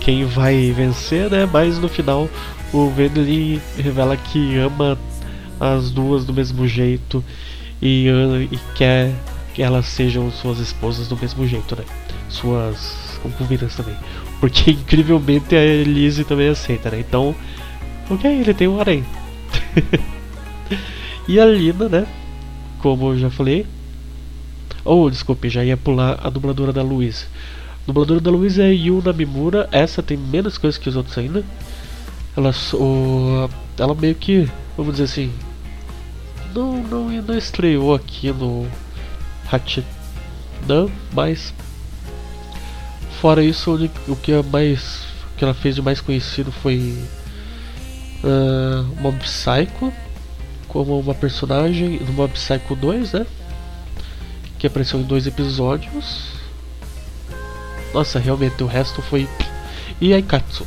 [0.00, 1.48] quem vai vencer, né?
[1.52, 2.28] Mas no final
[2.72, 4.98] o Vendley revela que ama
[5.58, 7.24] as duas do mesmo jeito
[7.80, 8.08] e,
[8.50, 9.12] e quer
[9.54, 11.84] que elas sejam suas esposas do mesmo jeito, né?
[12.28, 13.96] Suas concubinas também.
[14.40, 17.00] Porque incrivelmente a Elise também aceita, né?
[17.00, 17.34] Então,
[18.10, 19.04] ok, ele tem um harém.
[21.26, 22.06] e a Lina, né?
[22.80, 23.66] Como eu já falei.
[24.84, 27.26] Oh, desculpe, já ia pular a dubladora da Luísa.
[27.82, 29.68] A dubladora da Luísa é Yuna Mimura.
[29.72, 31.42] Essa tem menos coisas que os outros ainda.
[32.36, 35.32] Ela, o- ela meio que, vamos dizer assim,
[36.54, 38.66] não, não, não estreou aqui no
[39.50, 41.54] Hachidan, mas
[43.20, 43.74] fora isso,
[44.08, 46.98] o que é mais que ela fez de mais conhecido foi
[48.24, 49.92] ah, Mob Psycho
[50.68, 53.26] como uma personagem no Mob Psycho 2, né?
[54.58, 56.26] Que apareceu em dois episódios.
[57.94, 59.28] Nossa, realmente o resto foi
[60.00, 60.66] e Aikatsu.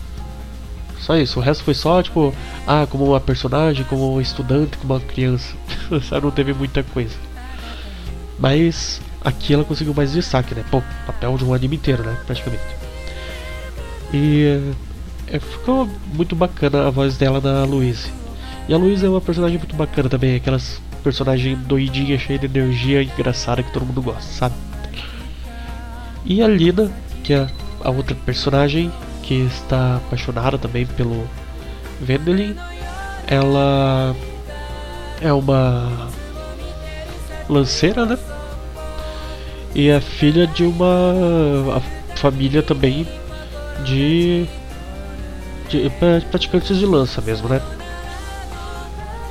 [0.99, 2.33] Só isso, o resto foi só tipo,
[2.67, 5.55] ah, como uma personagem, como um estudante, como uma criança.
[6.07, 7.15] Sabe, não teve muita coisa.
[8.37, 10.63] Mas aqui ela conseguiu mais destaque, né?
[10.69, 12.17] Pô, papel de um anime inteiro, né?
[12.25, 12.63] Praticamente.
[14.13, 14.73] E
[15.27, 18.11] é, ficou muito bacana a voz dela na Louise.
[18.67, 23.01] E a Louise é uma personagem muito bacana também, aquelas personagem doidinha, cheia de energia,
[23.01, 24.55] engraçada que todo mundo gosta, sabe?
[26.25, 26.91] E a Lina,
[27.23, 27.47] que é
[27.83, 28.91] a outra personagem
[29.29, 31.23] que está apaixonada também pelo
[32.01, 32.55] Vendelin,
[33.27, 34.15] ela
[35.21, 36.09] é uma
[37.47, 38.17] lanceira, né?
[39.75, 41.79] E é filha de uma
[42.15, 43.07] família também
[43.85, 44.47] de,
[45.69, 47.61] de pra- praticantes de lança mesmo, né?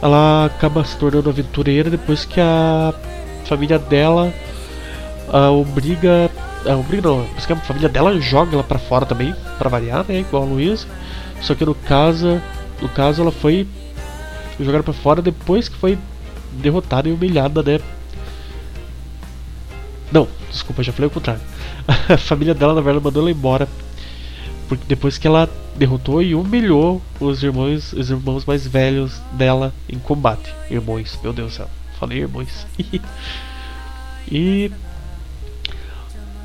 [0.01, 2.95] Ela acaba se tornando aventureira depois que a
[3.47, 4.33] família dela
[5.33, 6.31] a obriga.
[6.67, 10.05] A obriga não, depois que a família dela joga ela pra fora também, pra variar,
[10.09, 10.21] né?
[10.21, 10.87] Igual a Luísa.
[11.41, 12.41] Só que no caso,
[12.81, 13.67] no caso ela foi
[14.59, 15.99] jogada pra fora depois que foi
[16.53, 17.81] derrotada e humilhada, né?
[20.11, 21.43] Não, desculpa, já falei o contrário.
[22.09, 23.69] A família dela, na verdade, mandou ela embora.
[24.69, 29.99] Porque depois que ela derrotou e humilhou os irmãos, os irmãos mais velhos dela em
[29.99, 30.53] combate.
[30.71, 31.71] Irmãos, meu Deus do céu.
[31.99, 32.67] Falei irmãos.
[34.31, 34.71] e.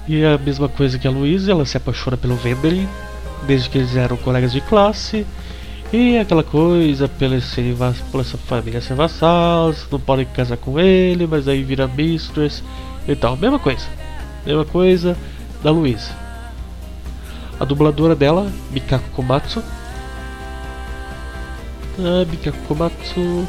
[0.08, 2.88] E a mesma coisa que a Luísa, ela se apaixona pelo Vendelin,
[3.48, 5.26] desde que eles eram colegas de classe.
[5.94, 7.40] E aquela coisa, pela,
[8.12, 12.64] pela sua família ser vassalos, não podem casar com ele, mas aí vira mistress
[13.08, 13.38] e tal.
[13.38, 13.86] Mesma coisa.
[14.46, 15.16] Mesma coisa
[15.64, 16.12] da Luísa.
[17.60, 19.64] A dubladora dela, Mikako Komatsu.
[22.00, 23.48] A Mikako Komatsu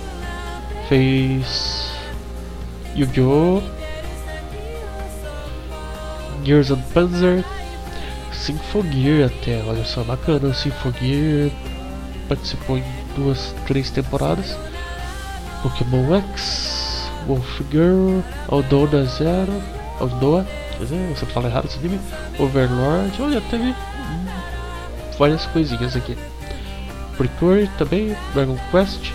[0.89, 1.91] fez
[2.95, 3.84] Yu-Gi-Oh!
[6.45, 7.45] Gears and Panzer,
[8.33, 11.51] Symphogear até, olha só, bacana, Symphogear
[12.29, 12.85] participou em
[13.17, 14.57] duas, três temporadas,
[15.63, 19.63] Pokémon X, Wolf Girl, Aldona Zero,
[19.99, 20.47] Aldoa,
[20.79, 22.01] você fala errado esse nome,
[22.39, 24.27] Overlord, olha, teve hum,
[25.19, 26.17] várias coisinhas aqui.
[27.17, 29.13] Precure também, Dragon Quest,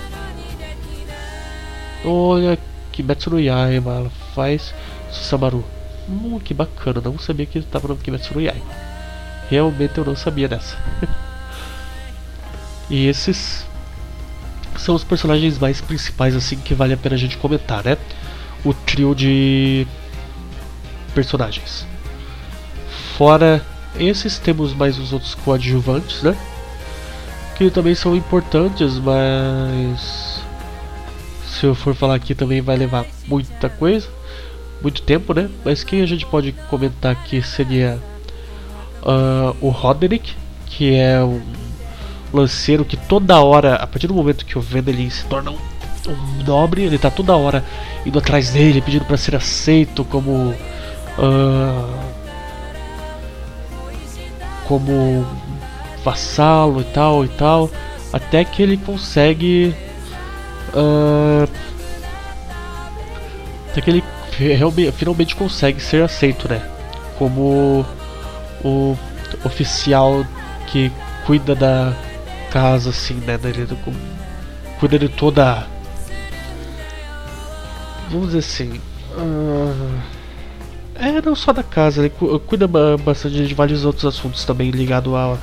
[2.03, 2.57] olha,
[2.91, 4.73] Kimetsu no Yaiba, ela faz
[5.11, 5.63] Susamaru.
[6.09, 8.65] Hum, que bacana, não sabia que estava no Kimetsu no Yaiba.
[9.49, 10.75] Realmente eu não sabia dessa.
[12.89, 13.65] e esses
[14.75, 17.97] são os personagens mais principais assim que vale a pena a gente comentar, né?
[18.65, 19.85] O trio de
[21.13, 21.85] personagens.
[23.15, 23.63] Fora
[23.97, 26.35] esses, temos mais os outros coadjuvantes, né?
[27.55, 30.41] Que também são importantes, mas
[31.45, 34.07] se eu for falar aqui também vai levar muita coisa,
[34.81, 35.49] muito tempo, né?
[35.63, 37.99] Mas quem a gente pode comentar aqui seria
[39.03, 40.33] ah, o Roderick,
[40.65, 41.41] que é um
[42.31, 45.57] lanceiro que toda hora, a partir do momento que o Vendelin se torna um,
[46.07, 47.63] um nobre, ele tá toda hora
[48.05, 50.53] indo atrás dele, pedindo para ser aceito como
[51.17, 52.09] ah,
[54.67, 55.25] como
[56.03, 57.69] vassalo e tal e tal,
[58.13, 59.75] até que ele consegue
[60.73, 61.47] ah,
[63.71, 64.03] até que ele
[64.93, 66.61] finalmente consegue ser aceito, né?
[67.17, 67.85] Como
[68.63, 68.97] o
[69.43, 70.25] oficial
[70.67, 70.91] que
[71.25, 71.93] cuida da
[72.51, 73.39] casa, assim, né?
[73.43, 73.93] Ele cu-
[74.79, 75.67] cuida de toda.
[78.09, 78.81] Vamos dizer assim.
[79.17, 80.01] ah,
[80.95, 84.71] é, não só da casa, ele cu- cuida ba- bastante de vários outros assuntos também
[84.71, 85.37] ligados a.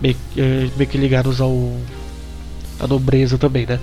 [0.00, 1.76] Meio, eh, meio que ligados ao.
[2.80, 3.78] a nobreza também, né?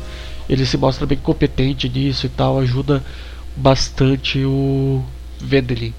[0.49, 3.01] Ele se mostra bem competente nisso e tal, ajuda
[3.55, 5.03] bastante o
[5.39, 5.93] Vendelin.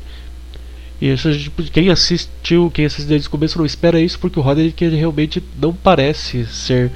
[1.00, 1.28] E isso,
[1.72, 5.72] quem assistiu, quem assistiu desde o começo não espera isso, porque o Roderick realmente não
[5.72, 6.90] parece ser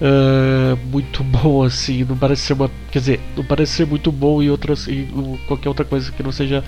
[0.00, 4.42] ah, muito bom assim, não parece ser uma, quer dizer, não parece ser muito bom
[4.42, 5.06] em outras, em
[5.46, 6.64] qualquer outra coisa que não seja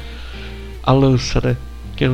[0.83, 1.57] a lança, né?
[1.97, 2.09] Que é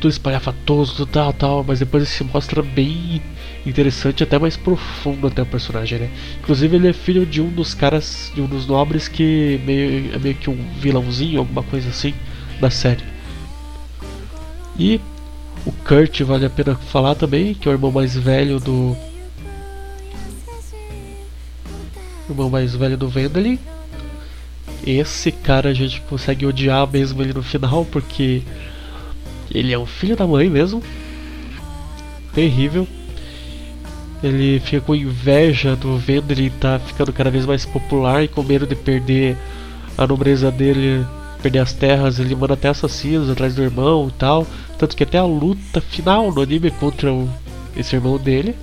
[0.00, 3.22] tudo espalhafatoso, tal, tal, mas depois ele se mostra bem
[3.66, 6.10] interessante, até mais profundo até o personagem, né?
[6.38, 10.18] Inclusive ele é filho de um dos caras, de um dos nobres que meio, é
[10.18, 12.14] meio que um vilãozinho, alguma coisa assim,
[12.60, 13.02] da série.
[14.78, 15.00] E
[15.64, 18.96] o Kurt vale a pena falar também, que é o irmão mais velho do.
[22.30, 23.58] Irmão mais velho do Vendelin.
[24.86, 28.42] Esse cara a gente consegue odiar mesmo ele no final, porque
[29.50, 30.82] ele é um filho da mãe mesmo.
[32.32, 32.86] Terrível.
[34.22, 38.66] Ele fica com inveja do Vendelin tá ficando cada vez mais popular e com medo
[38.66, 39.36] de perder
[39.96, 41.06] a nobreza dele,
[41.42, 44.46] perder as terras, ele manda até assassinos atrás do irmão e tal.
[44.78, 47.28] Tanto que até a luta final no anime contra o,
[47.76, 48.54] esse irmão dele.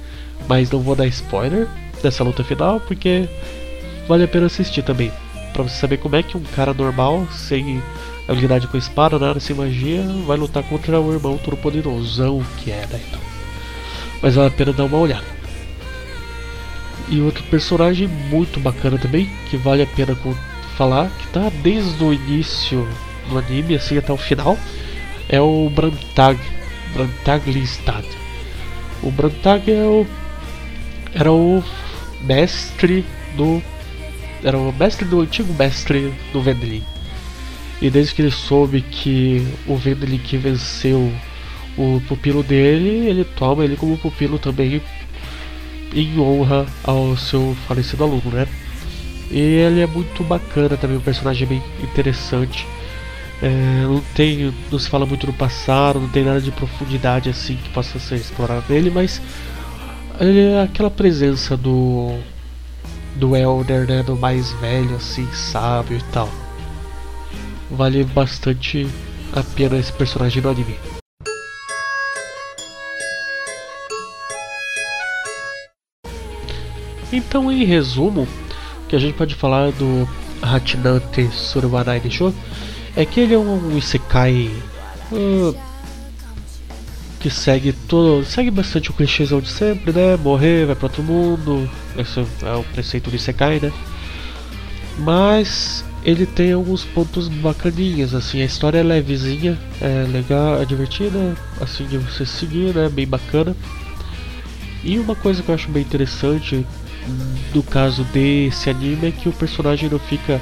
[0.47, 1.67] Mas não vou dar spoiler
[2.01, 3.27] dessa luta final porque
[4.07, 5.11] vale a pena assistir também.
[5.53, 7.81] Pra você saber como é que um cara normal, sem
[8.27, 12.87] habilidade com espada, nada, sem magia, vai lutar contra o irmão todo poderosão que é,
[12.87, 12.99] né?
[13.07, 13.21] Então.
[14.21, 15.42] Mas vale a pena dar uma olhada.
[17.09, 20.17] E outro personagem muito bacana também, que vale a pena
[20.77, 22.87] falar, que tá desde o início
[23.29, 24.57] do anime, assim até o final,
[25.29, 26.39] é o Brantag.
[26.93, 28.05] Brantaglistad.
[29.01, 30.05] O Brantag é o,
[31.13, 31.63] era o
[32.21, 33.61] mestre do.
[34.43, 36.83] Era o mestre do antigo mestre do Vendelin.
[37.81, 41.11] E desde que ele soube que o Vendelin que venceu
[41.77, 44.81] o pupilo dele, ele toma ele como pupilo também
[45.93, 48.47] em honra ao seu falecido aluno, né?
[49.31, 52.67] E ele é muito bacana também, um personagem bem interessante.
[53.41, 57.55] É, não tem, não se fala muito do passado, não tem nada de profundidade assim
[57.55, 59.21] que possa ser explorado nele, mas
[60.19, 62.17] ele é aquela presença do
[63.15, 66.29] do elder, né, do mais velho assim, sábio e tal.
[67.69, 68.87] Vale bastante
[69.33, 70.92] a pena esse personagem no anime.
[77.13, 80.09] Então, em resumo, o que a gente pode falar do
[80.41, 82.33] Hachinante Surubanai Show
[82.95, 84.51] é que ele é um Isekai
[85.11, 85.53] ah,
[87.19, 90.17] que segue todo, segue bastante o clichêzão de sempre, né?
[90.17, 93.71] Morrer, vai para outro mundo, esse é o preceito do Isekai, né?
[94.97, 101.37] Mas ele tem alguns pontos bacaninhas, assim, a história é levezinha, é legal, é divertida,
[101.61, 102.89] assim de você seguir, né?
[102.89, 103.55] Bem bacana.
[104.83, 106.65] E uma coisa que eu acho bem interessante
[107.53, 110.41] do caso desse anime é que o personagem não fica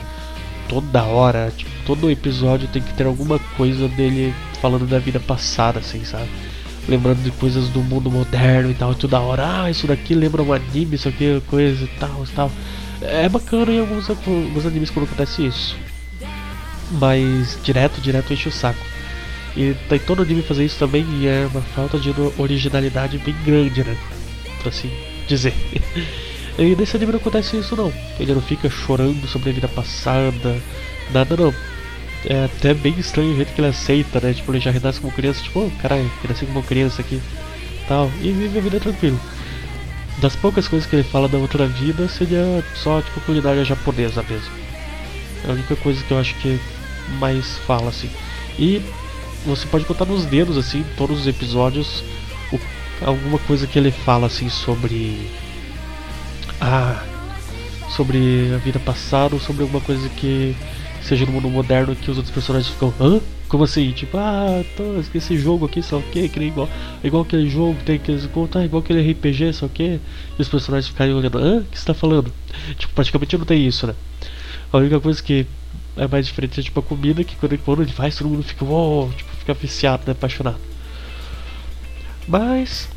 [0.68, 5.80] toda hora, tipo, todo episódio tem que ter alguma coisa dele falando da vida passada,
[5.80, 6.30] assim, sabe?
[6.88, 10.42] Lembrando de coisas do mundo moderno e tal, e toda hora, ah, isso daqui lembra
[10.42, 12.52] um anime, isso aqui, é coisa e tal, e tal.
[13.02, 15.76] É bacana em alguns, alguns animes quando acontece isso.
[16.92, 18.86] Mas direto, direto enche o saco.
[19.56, 23.84] E tem todo anime fazer isso também e é uma falta de originalidade bem grande,
[23.84, 23.98] né?
[24.62, 24.90] Pra assim
[25.28, 25.54] dizer.
[26.58, 27.92] E nesse anime não acontece isso não.
[28.20, 30.58] Ele não fica chorando sobre a vida passada,
[31.12, 31.54] nada não.
[32.26, 34.34] É até bem estranho o jeito que ele aceita, né?
[34.34, 37.20] Tipo, ele já renasce como criança, tipo, oh, caralho, renasci como criança aqui.
[37.88, 38.12] Tal.
[38.22, 39.20] E vive a vida tranquilo.
[40.20, 44.52] Das poucas coisas que ele fala da outra vida seria só tipo culinária japonesa mesmo.
[45.46, 46.60] É a única coisa que eu acho que
[47.18, 48.10] mais fala assim.
[48.60, 48.82] E
[49.46, 52.04] você pode contar nos dedos assim, todos os episódios,
[52.54, 52.60] o-
[53.04, 55.18] alguma coisa que ele fala assim sobre
[56.62, 57.04] ah,
[57.90, 60.56] sobre a vida passada ou sobre alguma coisa que
[61.02, 63.20] seja no mundo moderno que os outros personagens ficam, hã?
[63.50, 63.92] Como assim?
[63.92, 66.70] Tipo, ah, tô, esse jogo aqui, só o que, igual,
[67.04, 70.00] igual aquele jogo tem que contar, igual aquele RPG, só o que,
[70.38, 71.58] e os personagens ficarem olhando, hã?
[71.58, 72.32] O que você tá falando?
[72.78, 73.96] Tipo, praticamente não tem isso, né?
[74.72, 75.46] A única coisa que
[75.98, 78.64] é mais diferente é tipo a comida, que quando, quando ele faz, todo mundo fica,
[78.64, 80.14] uou, tipo, fica viciado, né?
[80.14, 80.58] Apaixonado.
[82.28, 82.88] Mas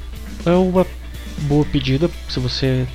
[0.47, 0.87] é uma
[1.49, 2.87] boa pedida se você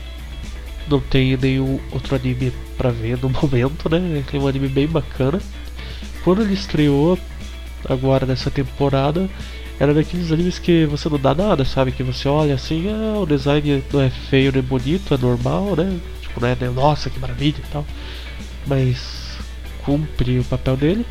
[0.89, 4.23] não tem nenhum outro anime pra ver no momento, né?
[4.33, 5.39] É um anime bem bacana.
[6.23, 7.17] Quando ele estreou,
[7.87, 9.29] agora nessa temporada,
[9.79, 11.93] Era daqueles animes que você não dá nada, sabe?
[11.93, 15.97] Que você olha assim, ah, o design não é feio nem bonito, é normal, né?
[16.21, 16.69] Tipo, não é, né?
[16.69, 17.85] nossa, que maravilha e tal.
[18.67, 19.37] Mas
[19.85, 21.05] cumpre o papel dele.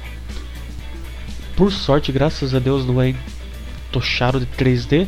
[1.56, 3.14] Por sorte, graças a Deus, não é
[3.90, 5.06] tochado de 3D.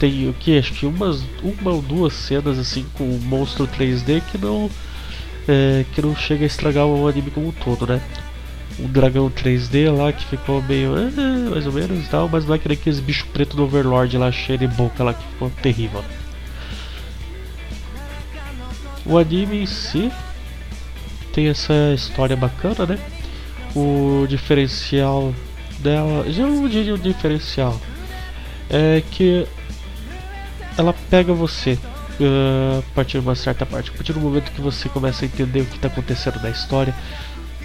[0.00, 0.58] Tem o que?
[0.58, 4.70] Acho que umas, uma ou duas cenas assim com o monstro 3D que não.
[5.46, 8.00] É, que não chega a estragar o anime como um todo, né?
[8.78, 10.94] Um dragão 3D lá que ficou meio.
[10.96, 13.64] Ah, mais ou menos e tal, mas não é que nem aqueles bicho preto do
[13.64, 16.02] Overlord lá cheio de boca lá que ficou terrível.
[19.04, 20.10] O anime em si
[21.34, 22.98] tem essa história bacana, né?
[23.76, 25.34] O diferencial
[25.80, 26.24] dela.
[26.32, 27.78] Já não diria o diferencial.
[28.70, 29.46] É que
[30.80, 31.78] ela pega você
[32.18, 33.90] uh, a partir de uma certa parte.
[33.90, 36.94] A partir do momento que você começa a entender o que está acontecendo na história,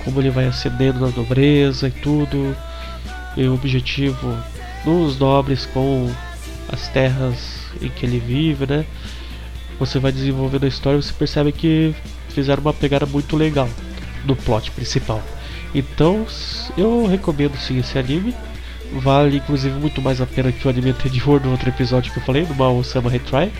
[0.03, 2.55] como ele vai ascendendo na nobreza e tudo,
[3.37, 4.37] e o objetivo
[4.83, 6.11] dos nobres com
[6.71, 8.85] as terras em que ele vive, né?
[9.79, 11.95] Você vai desenvolvendo a história e você percebe que
[12.29, 13.69] fizeram uma pegada muito legal
[14.25, 15.21] no plot principal.
[15.73, 16.25] Então,
[16.77, 18.33] eu recomendo sim esse anime.
[18.95, 22.23] Vale inclusive muito mais a pena que o anime anterior no outro episódio que eu
[22.23, 23.51] falei, do Mao Sama Retry.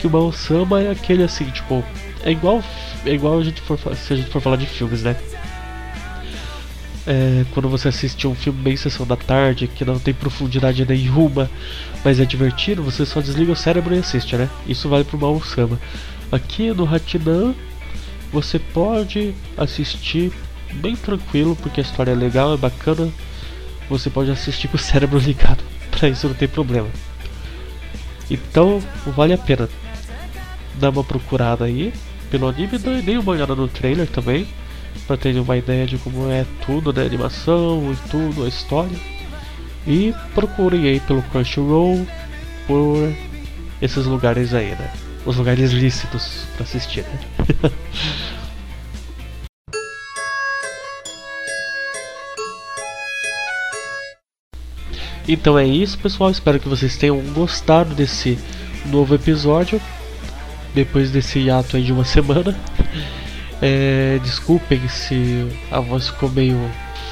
[0.00, 1.82] Que o Mao Sama é aquele assim, tipo,
[2.22, 2.62] é igual,
[3.04, 5.16] é igual a gente for, se a gente for falar de filmes, né?
[7.06, 11.50] É, quando você assiste um filme bem sessão da tarde, que não tem profundidade nenhuma,
[12.02, 14.48] mas é divertido, você só desliga o cérebro e assiste, né?
[14.66, 15.78] Isso vale pro Mao Sama.
[16.32, 17.54] Aqui no Hatinan,
[18.32, 20.32] você pode assistir
[20.74, 23.10] bem tranquilo, porque a história é legal, é bacana.
[23.88, 26.88] Você pode assistir com o cérebro ligado, pra isso não tem problema.
[28.30, 29.68] Então, vale a pena
[30.76, 31.92] dar uma procurada aí
[32.30, 34.46] pelo anime, dê uma olhada no trailer também,
[35.06, 37.04] pra ter uma ideia de como é tudo, né?
[37.04, 38.98] Animação e tudo, a história.
[39.86, 42.06] E procurem aí pelo Crunchyroll
[42.66, 43.12] por
[43.80, 44.90] esses lugares aí, né?
[45.26, 47.20] Os lugares lícitos pra assistir, né?
[55.26, 56.30] Então é isso, pessoal.
[56.30, 58.38] Espero que vocês tenham gostado desse
[58.86, 59.80] novo episódio.
[60.74, 62.54] Depois desse hiato de uma semana.
[63.62, 66.58] É, desculpem se a voz ficou meio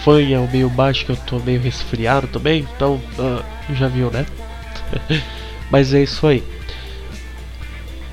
[0.04, 2.66] fanha ou meio baixa, que eu tô meio resfriado também.
[2.76, 3.42] Então, uh,
[3.74, 4.26] já viu, né?
[5.70, 6.42] Mas é isso aí.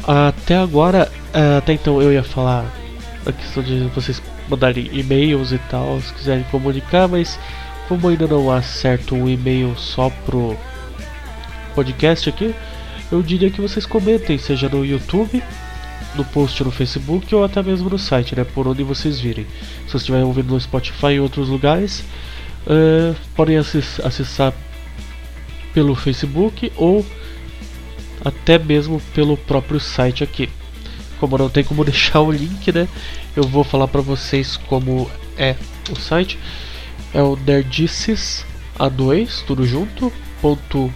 [0.07, 2.65] Até agora, uh, até então eu ia falar
[3.25, 7.39] a questão de vocês mandarem e-mails e tal, se quiserem comunicar, mas
[7.89, 10.55] como ainda não há certo um e-mail só pro
[11.73, 12.53] podcast aqui,
[13.11, 15.41] eu diria que vocês comentem, seja no YouTube,
[16.13, 18.43] no post no Facebook ou até mesmo no site, né?
[18.43, 19.45] Por onde vocês virem.
[19.45, 22.03] Se vocês estiverem ouvindo no Spotify e outros lugares,
[22.67, 24.53] uh, podem acessar
[25.73, 27.03] pelo Facebook ou
[28.23, 30.47] até mesmo pelo próprio site aqui.
[31.19, 32.87] Como não tem como deixar o link, né?
[33.35, 35.55] Eu vou falar para vocês como é
[35.89, 36.37] o site
[37.13, 38.45] é o nerdices
[38.77, 40.91] a2, tudo junto, ponto.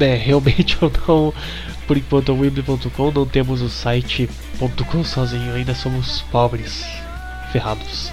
[0.00, 1.34] É, realmente eu não,
[1.86, 4.28] por enquanto, o weebly.com não temos o site
[4.90, 6.84] .com sozinho, ainda somos pobres,
[7.52, 8.12] ferrados.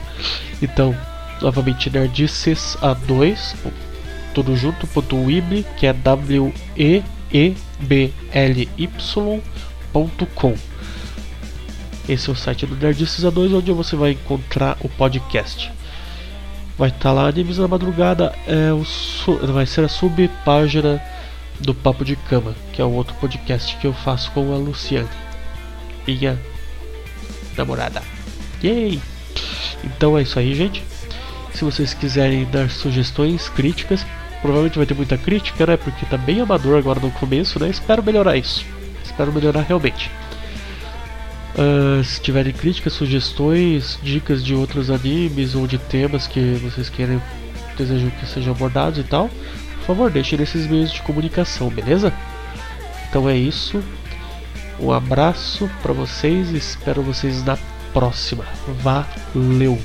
[0.61, 0.95] Então,
[1.41, 3.55] novamente, nerdices a2,
[4.33, 5.17] tudo junto, ponto
[5.77, 10.55] que é w e e b l y.com.
[12.07, 15.71] Esse é o site do Nerdices A2, onde você vai encontrar o podcast.
[16.77, 18.83] Vai estar tá lá Animes na Madrugada, é o
[19.53, 21.01] vai ser a subpágina
[21.59, 25.07] do Papo de Cama, que é o outro podcast que eu faço com a Luciane,
[26.05, 26.39] minha
[27.57, 28.03] namorada.
[28.63, 29.01] Yay!
[29.83, 30.83] Então é isso aí, gente.
[31.53, 34.05] Se vocês quiserem dar sugestões, críticas,
[34.41, 35.77] provavelmente vai ter muita crítica, né?
[35.77, 37.69] Porque tá bem amador agora no começo, né?
[37.69, 38.65] Espero melhorar isso.
[39.03, 40.11] Espero melhorar realmente.
[41.57, 47.21] Uh, se tiverem críticas, sugestões, dicas de outros animes ou de temas que vocês querem,
[47.77, 49.29] desejam que sejam abordados e tal,
[49.77, 52.11] por favor, deixem nesses meios de comunicação, beleza?
[53.09, 53.81] Então é isso.
[54.79, 57.57] Um abraço para vocês espero vocês na
[57.93, 58.43] próxima.
[58.83, 59.79] Valeu!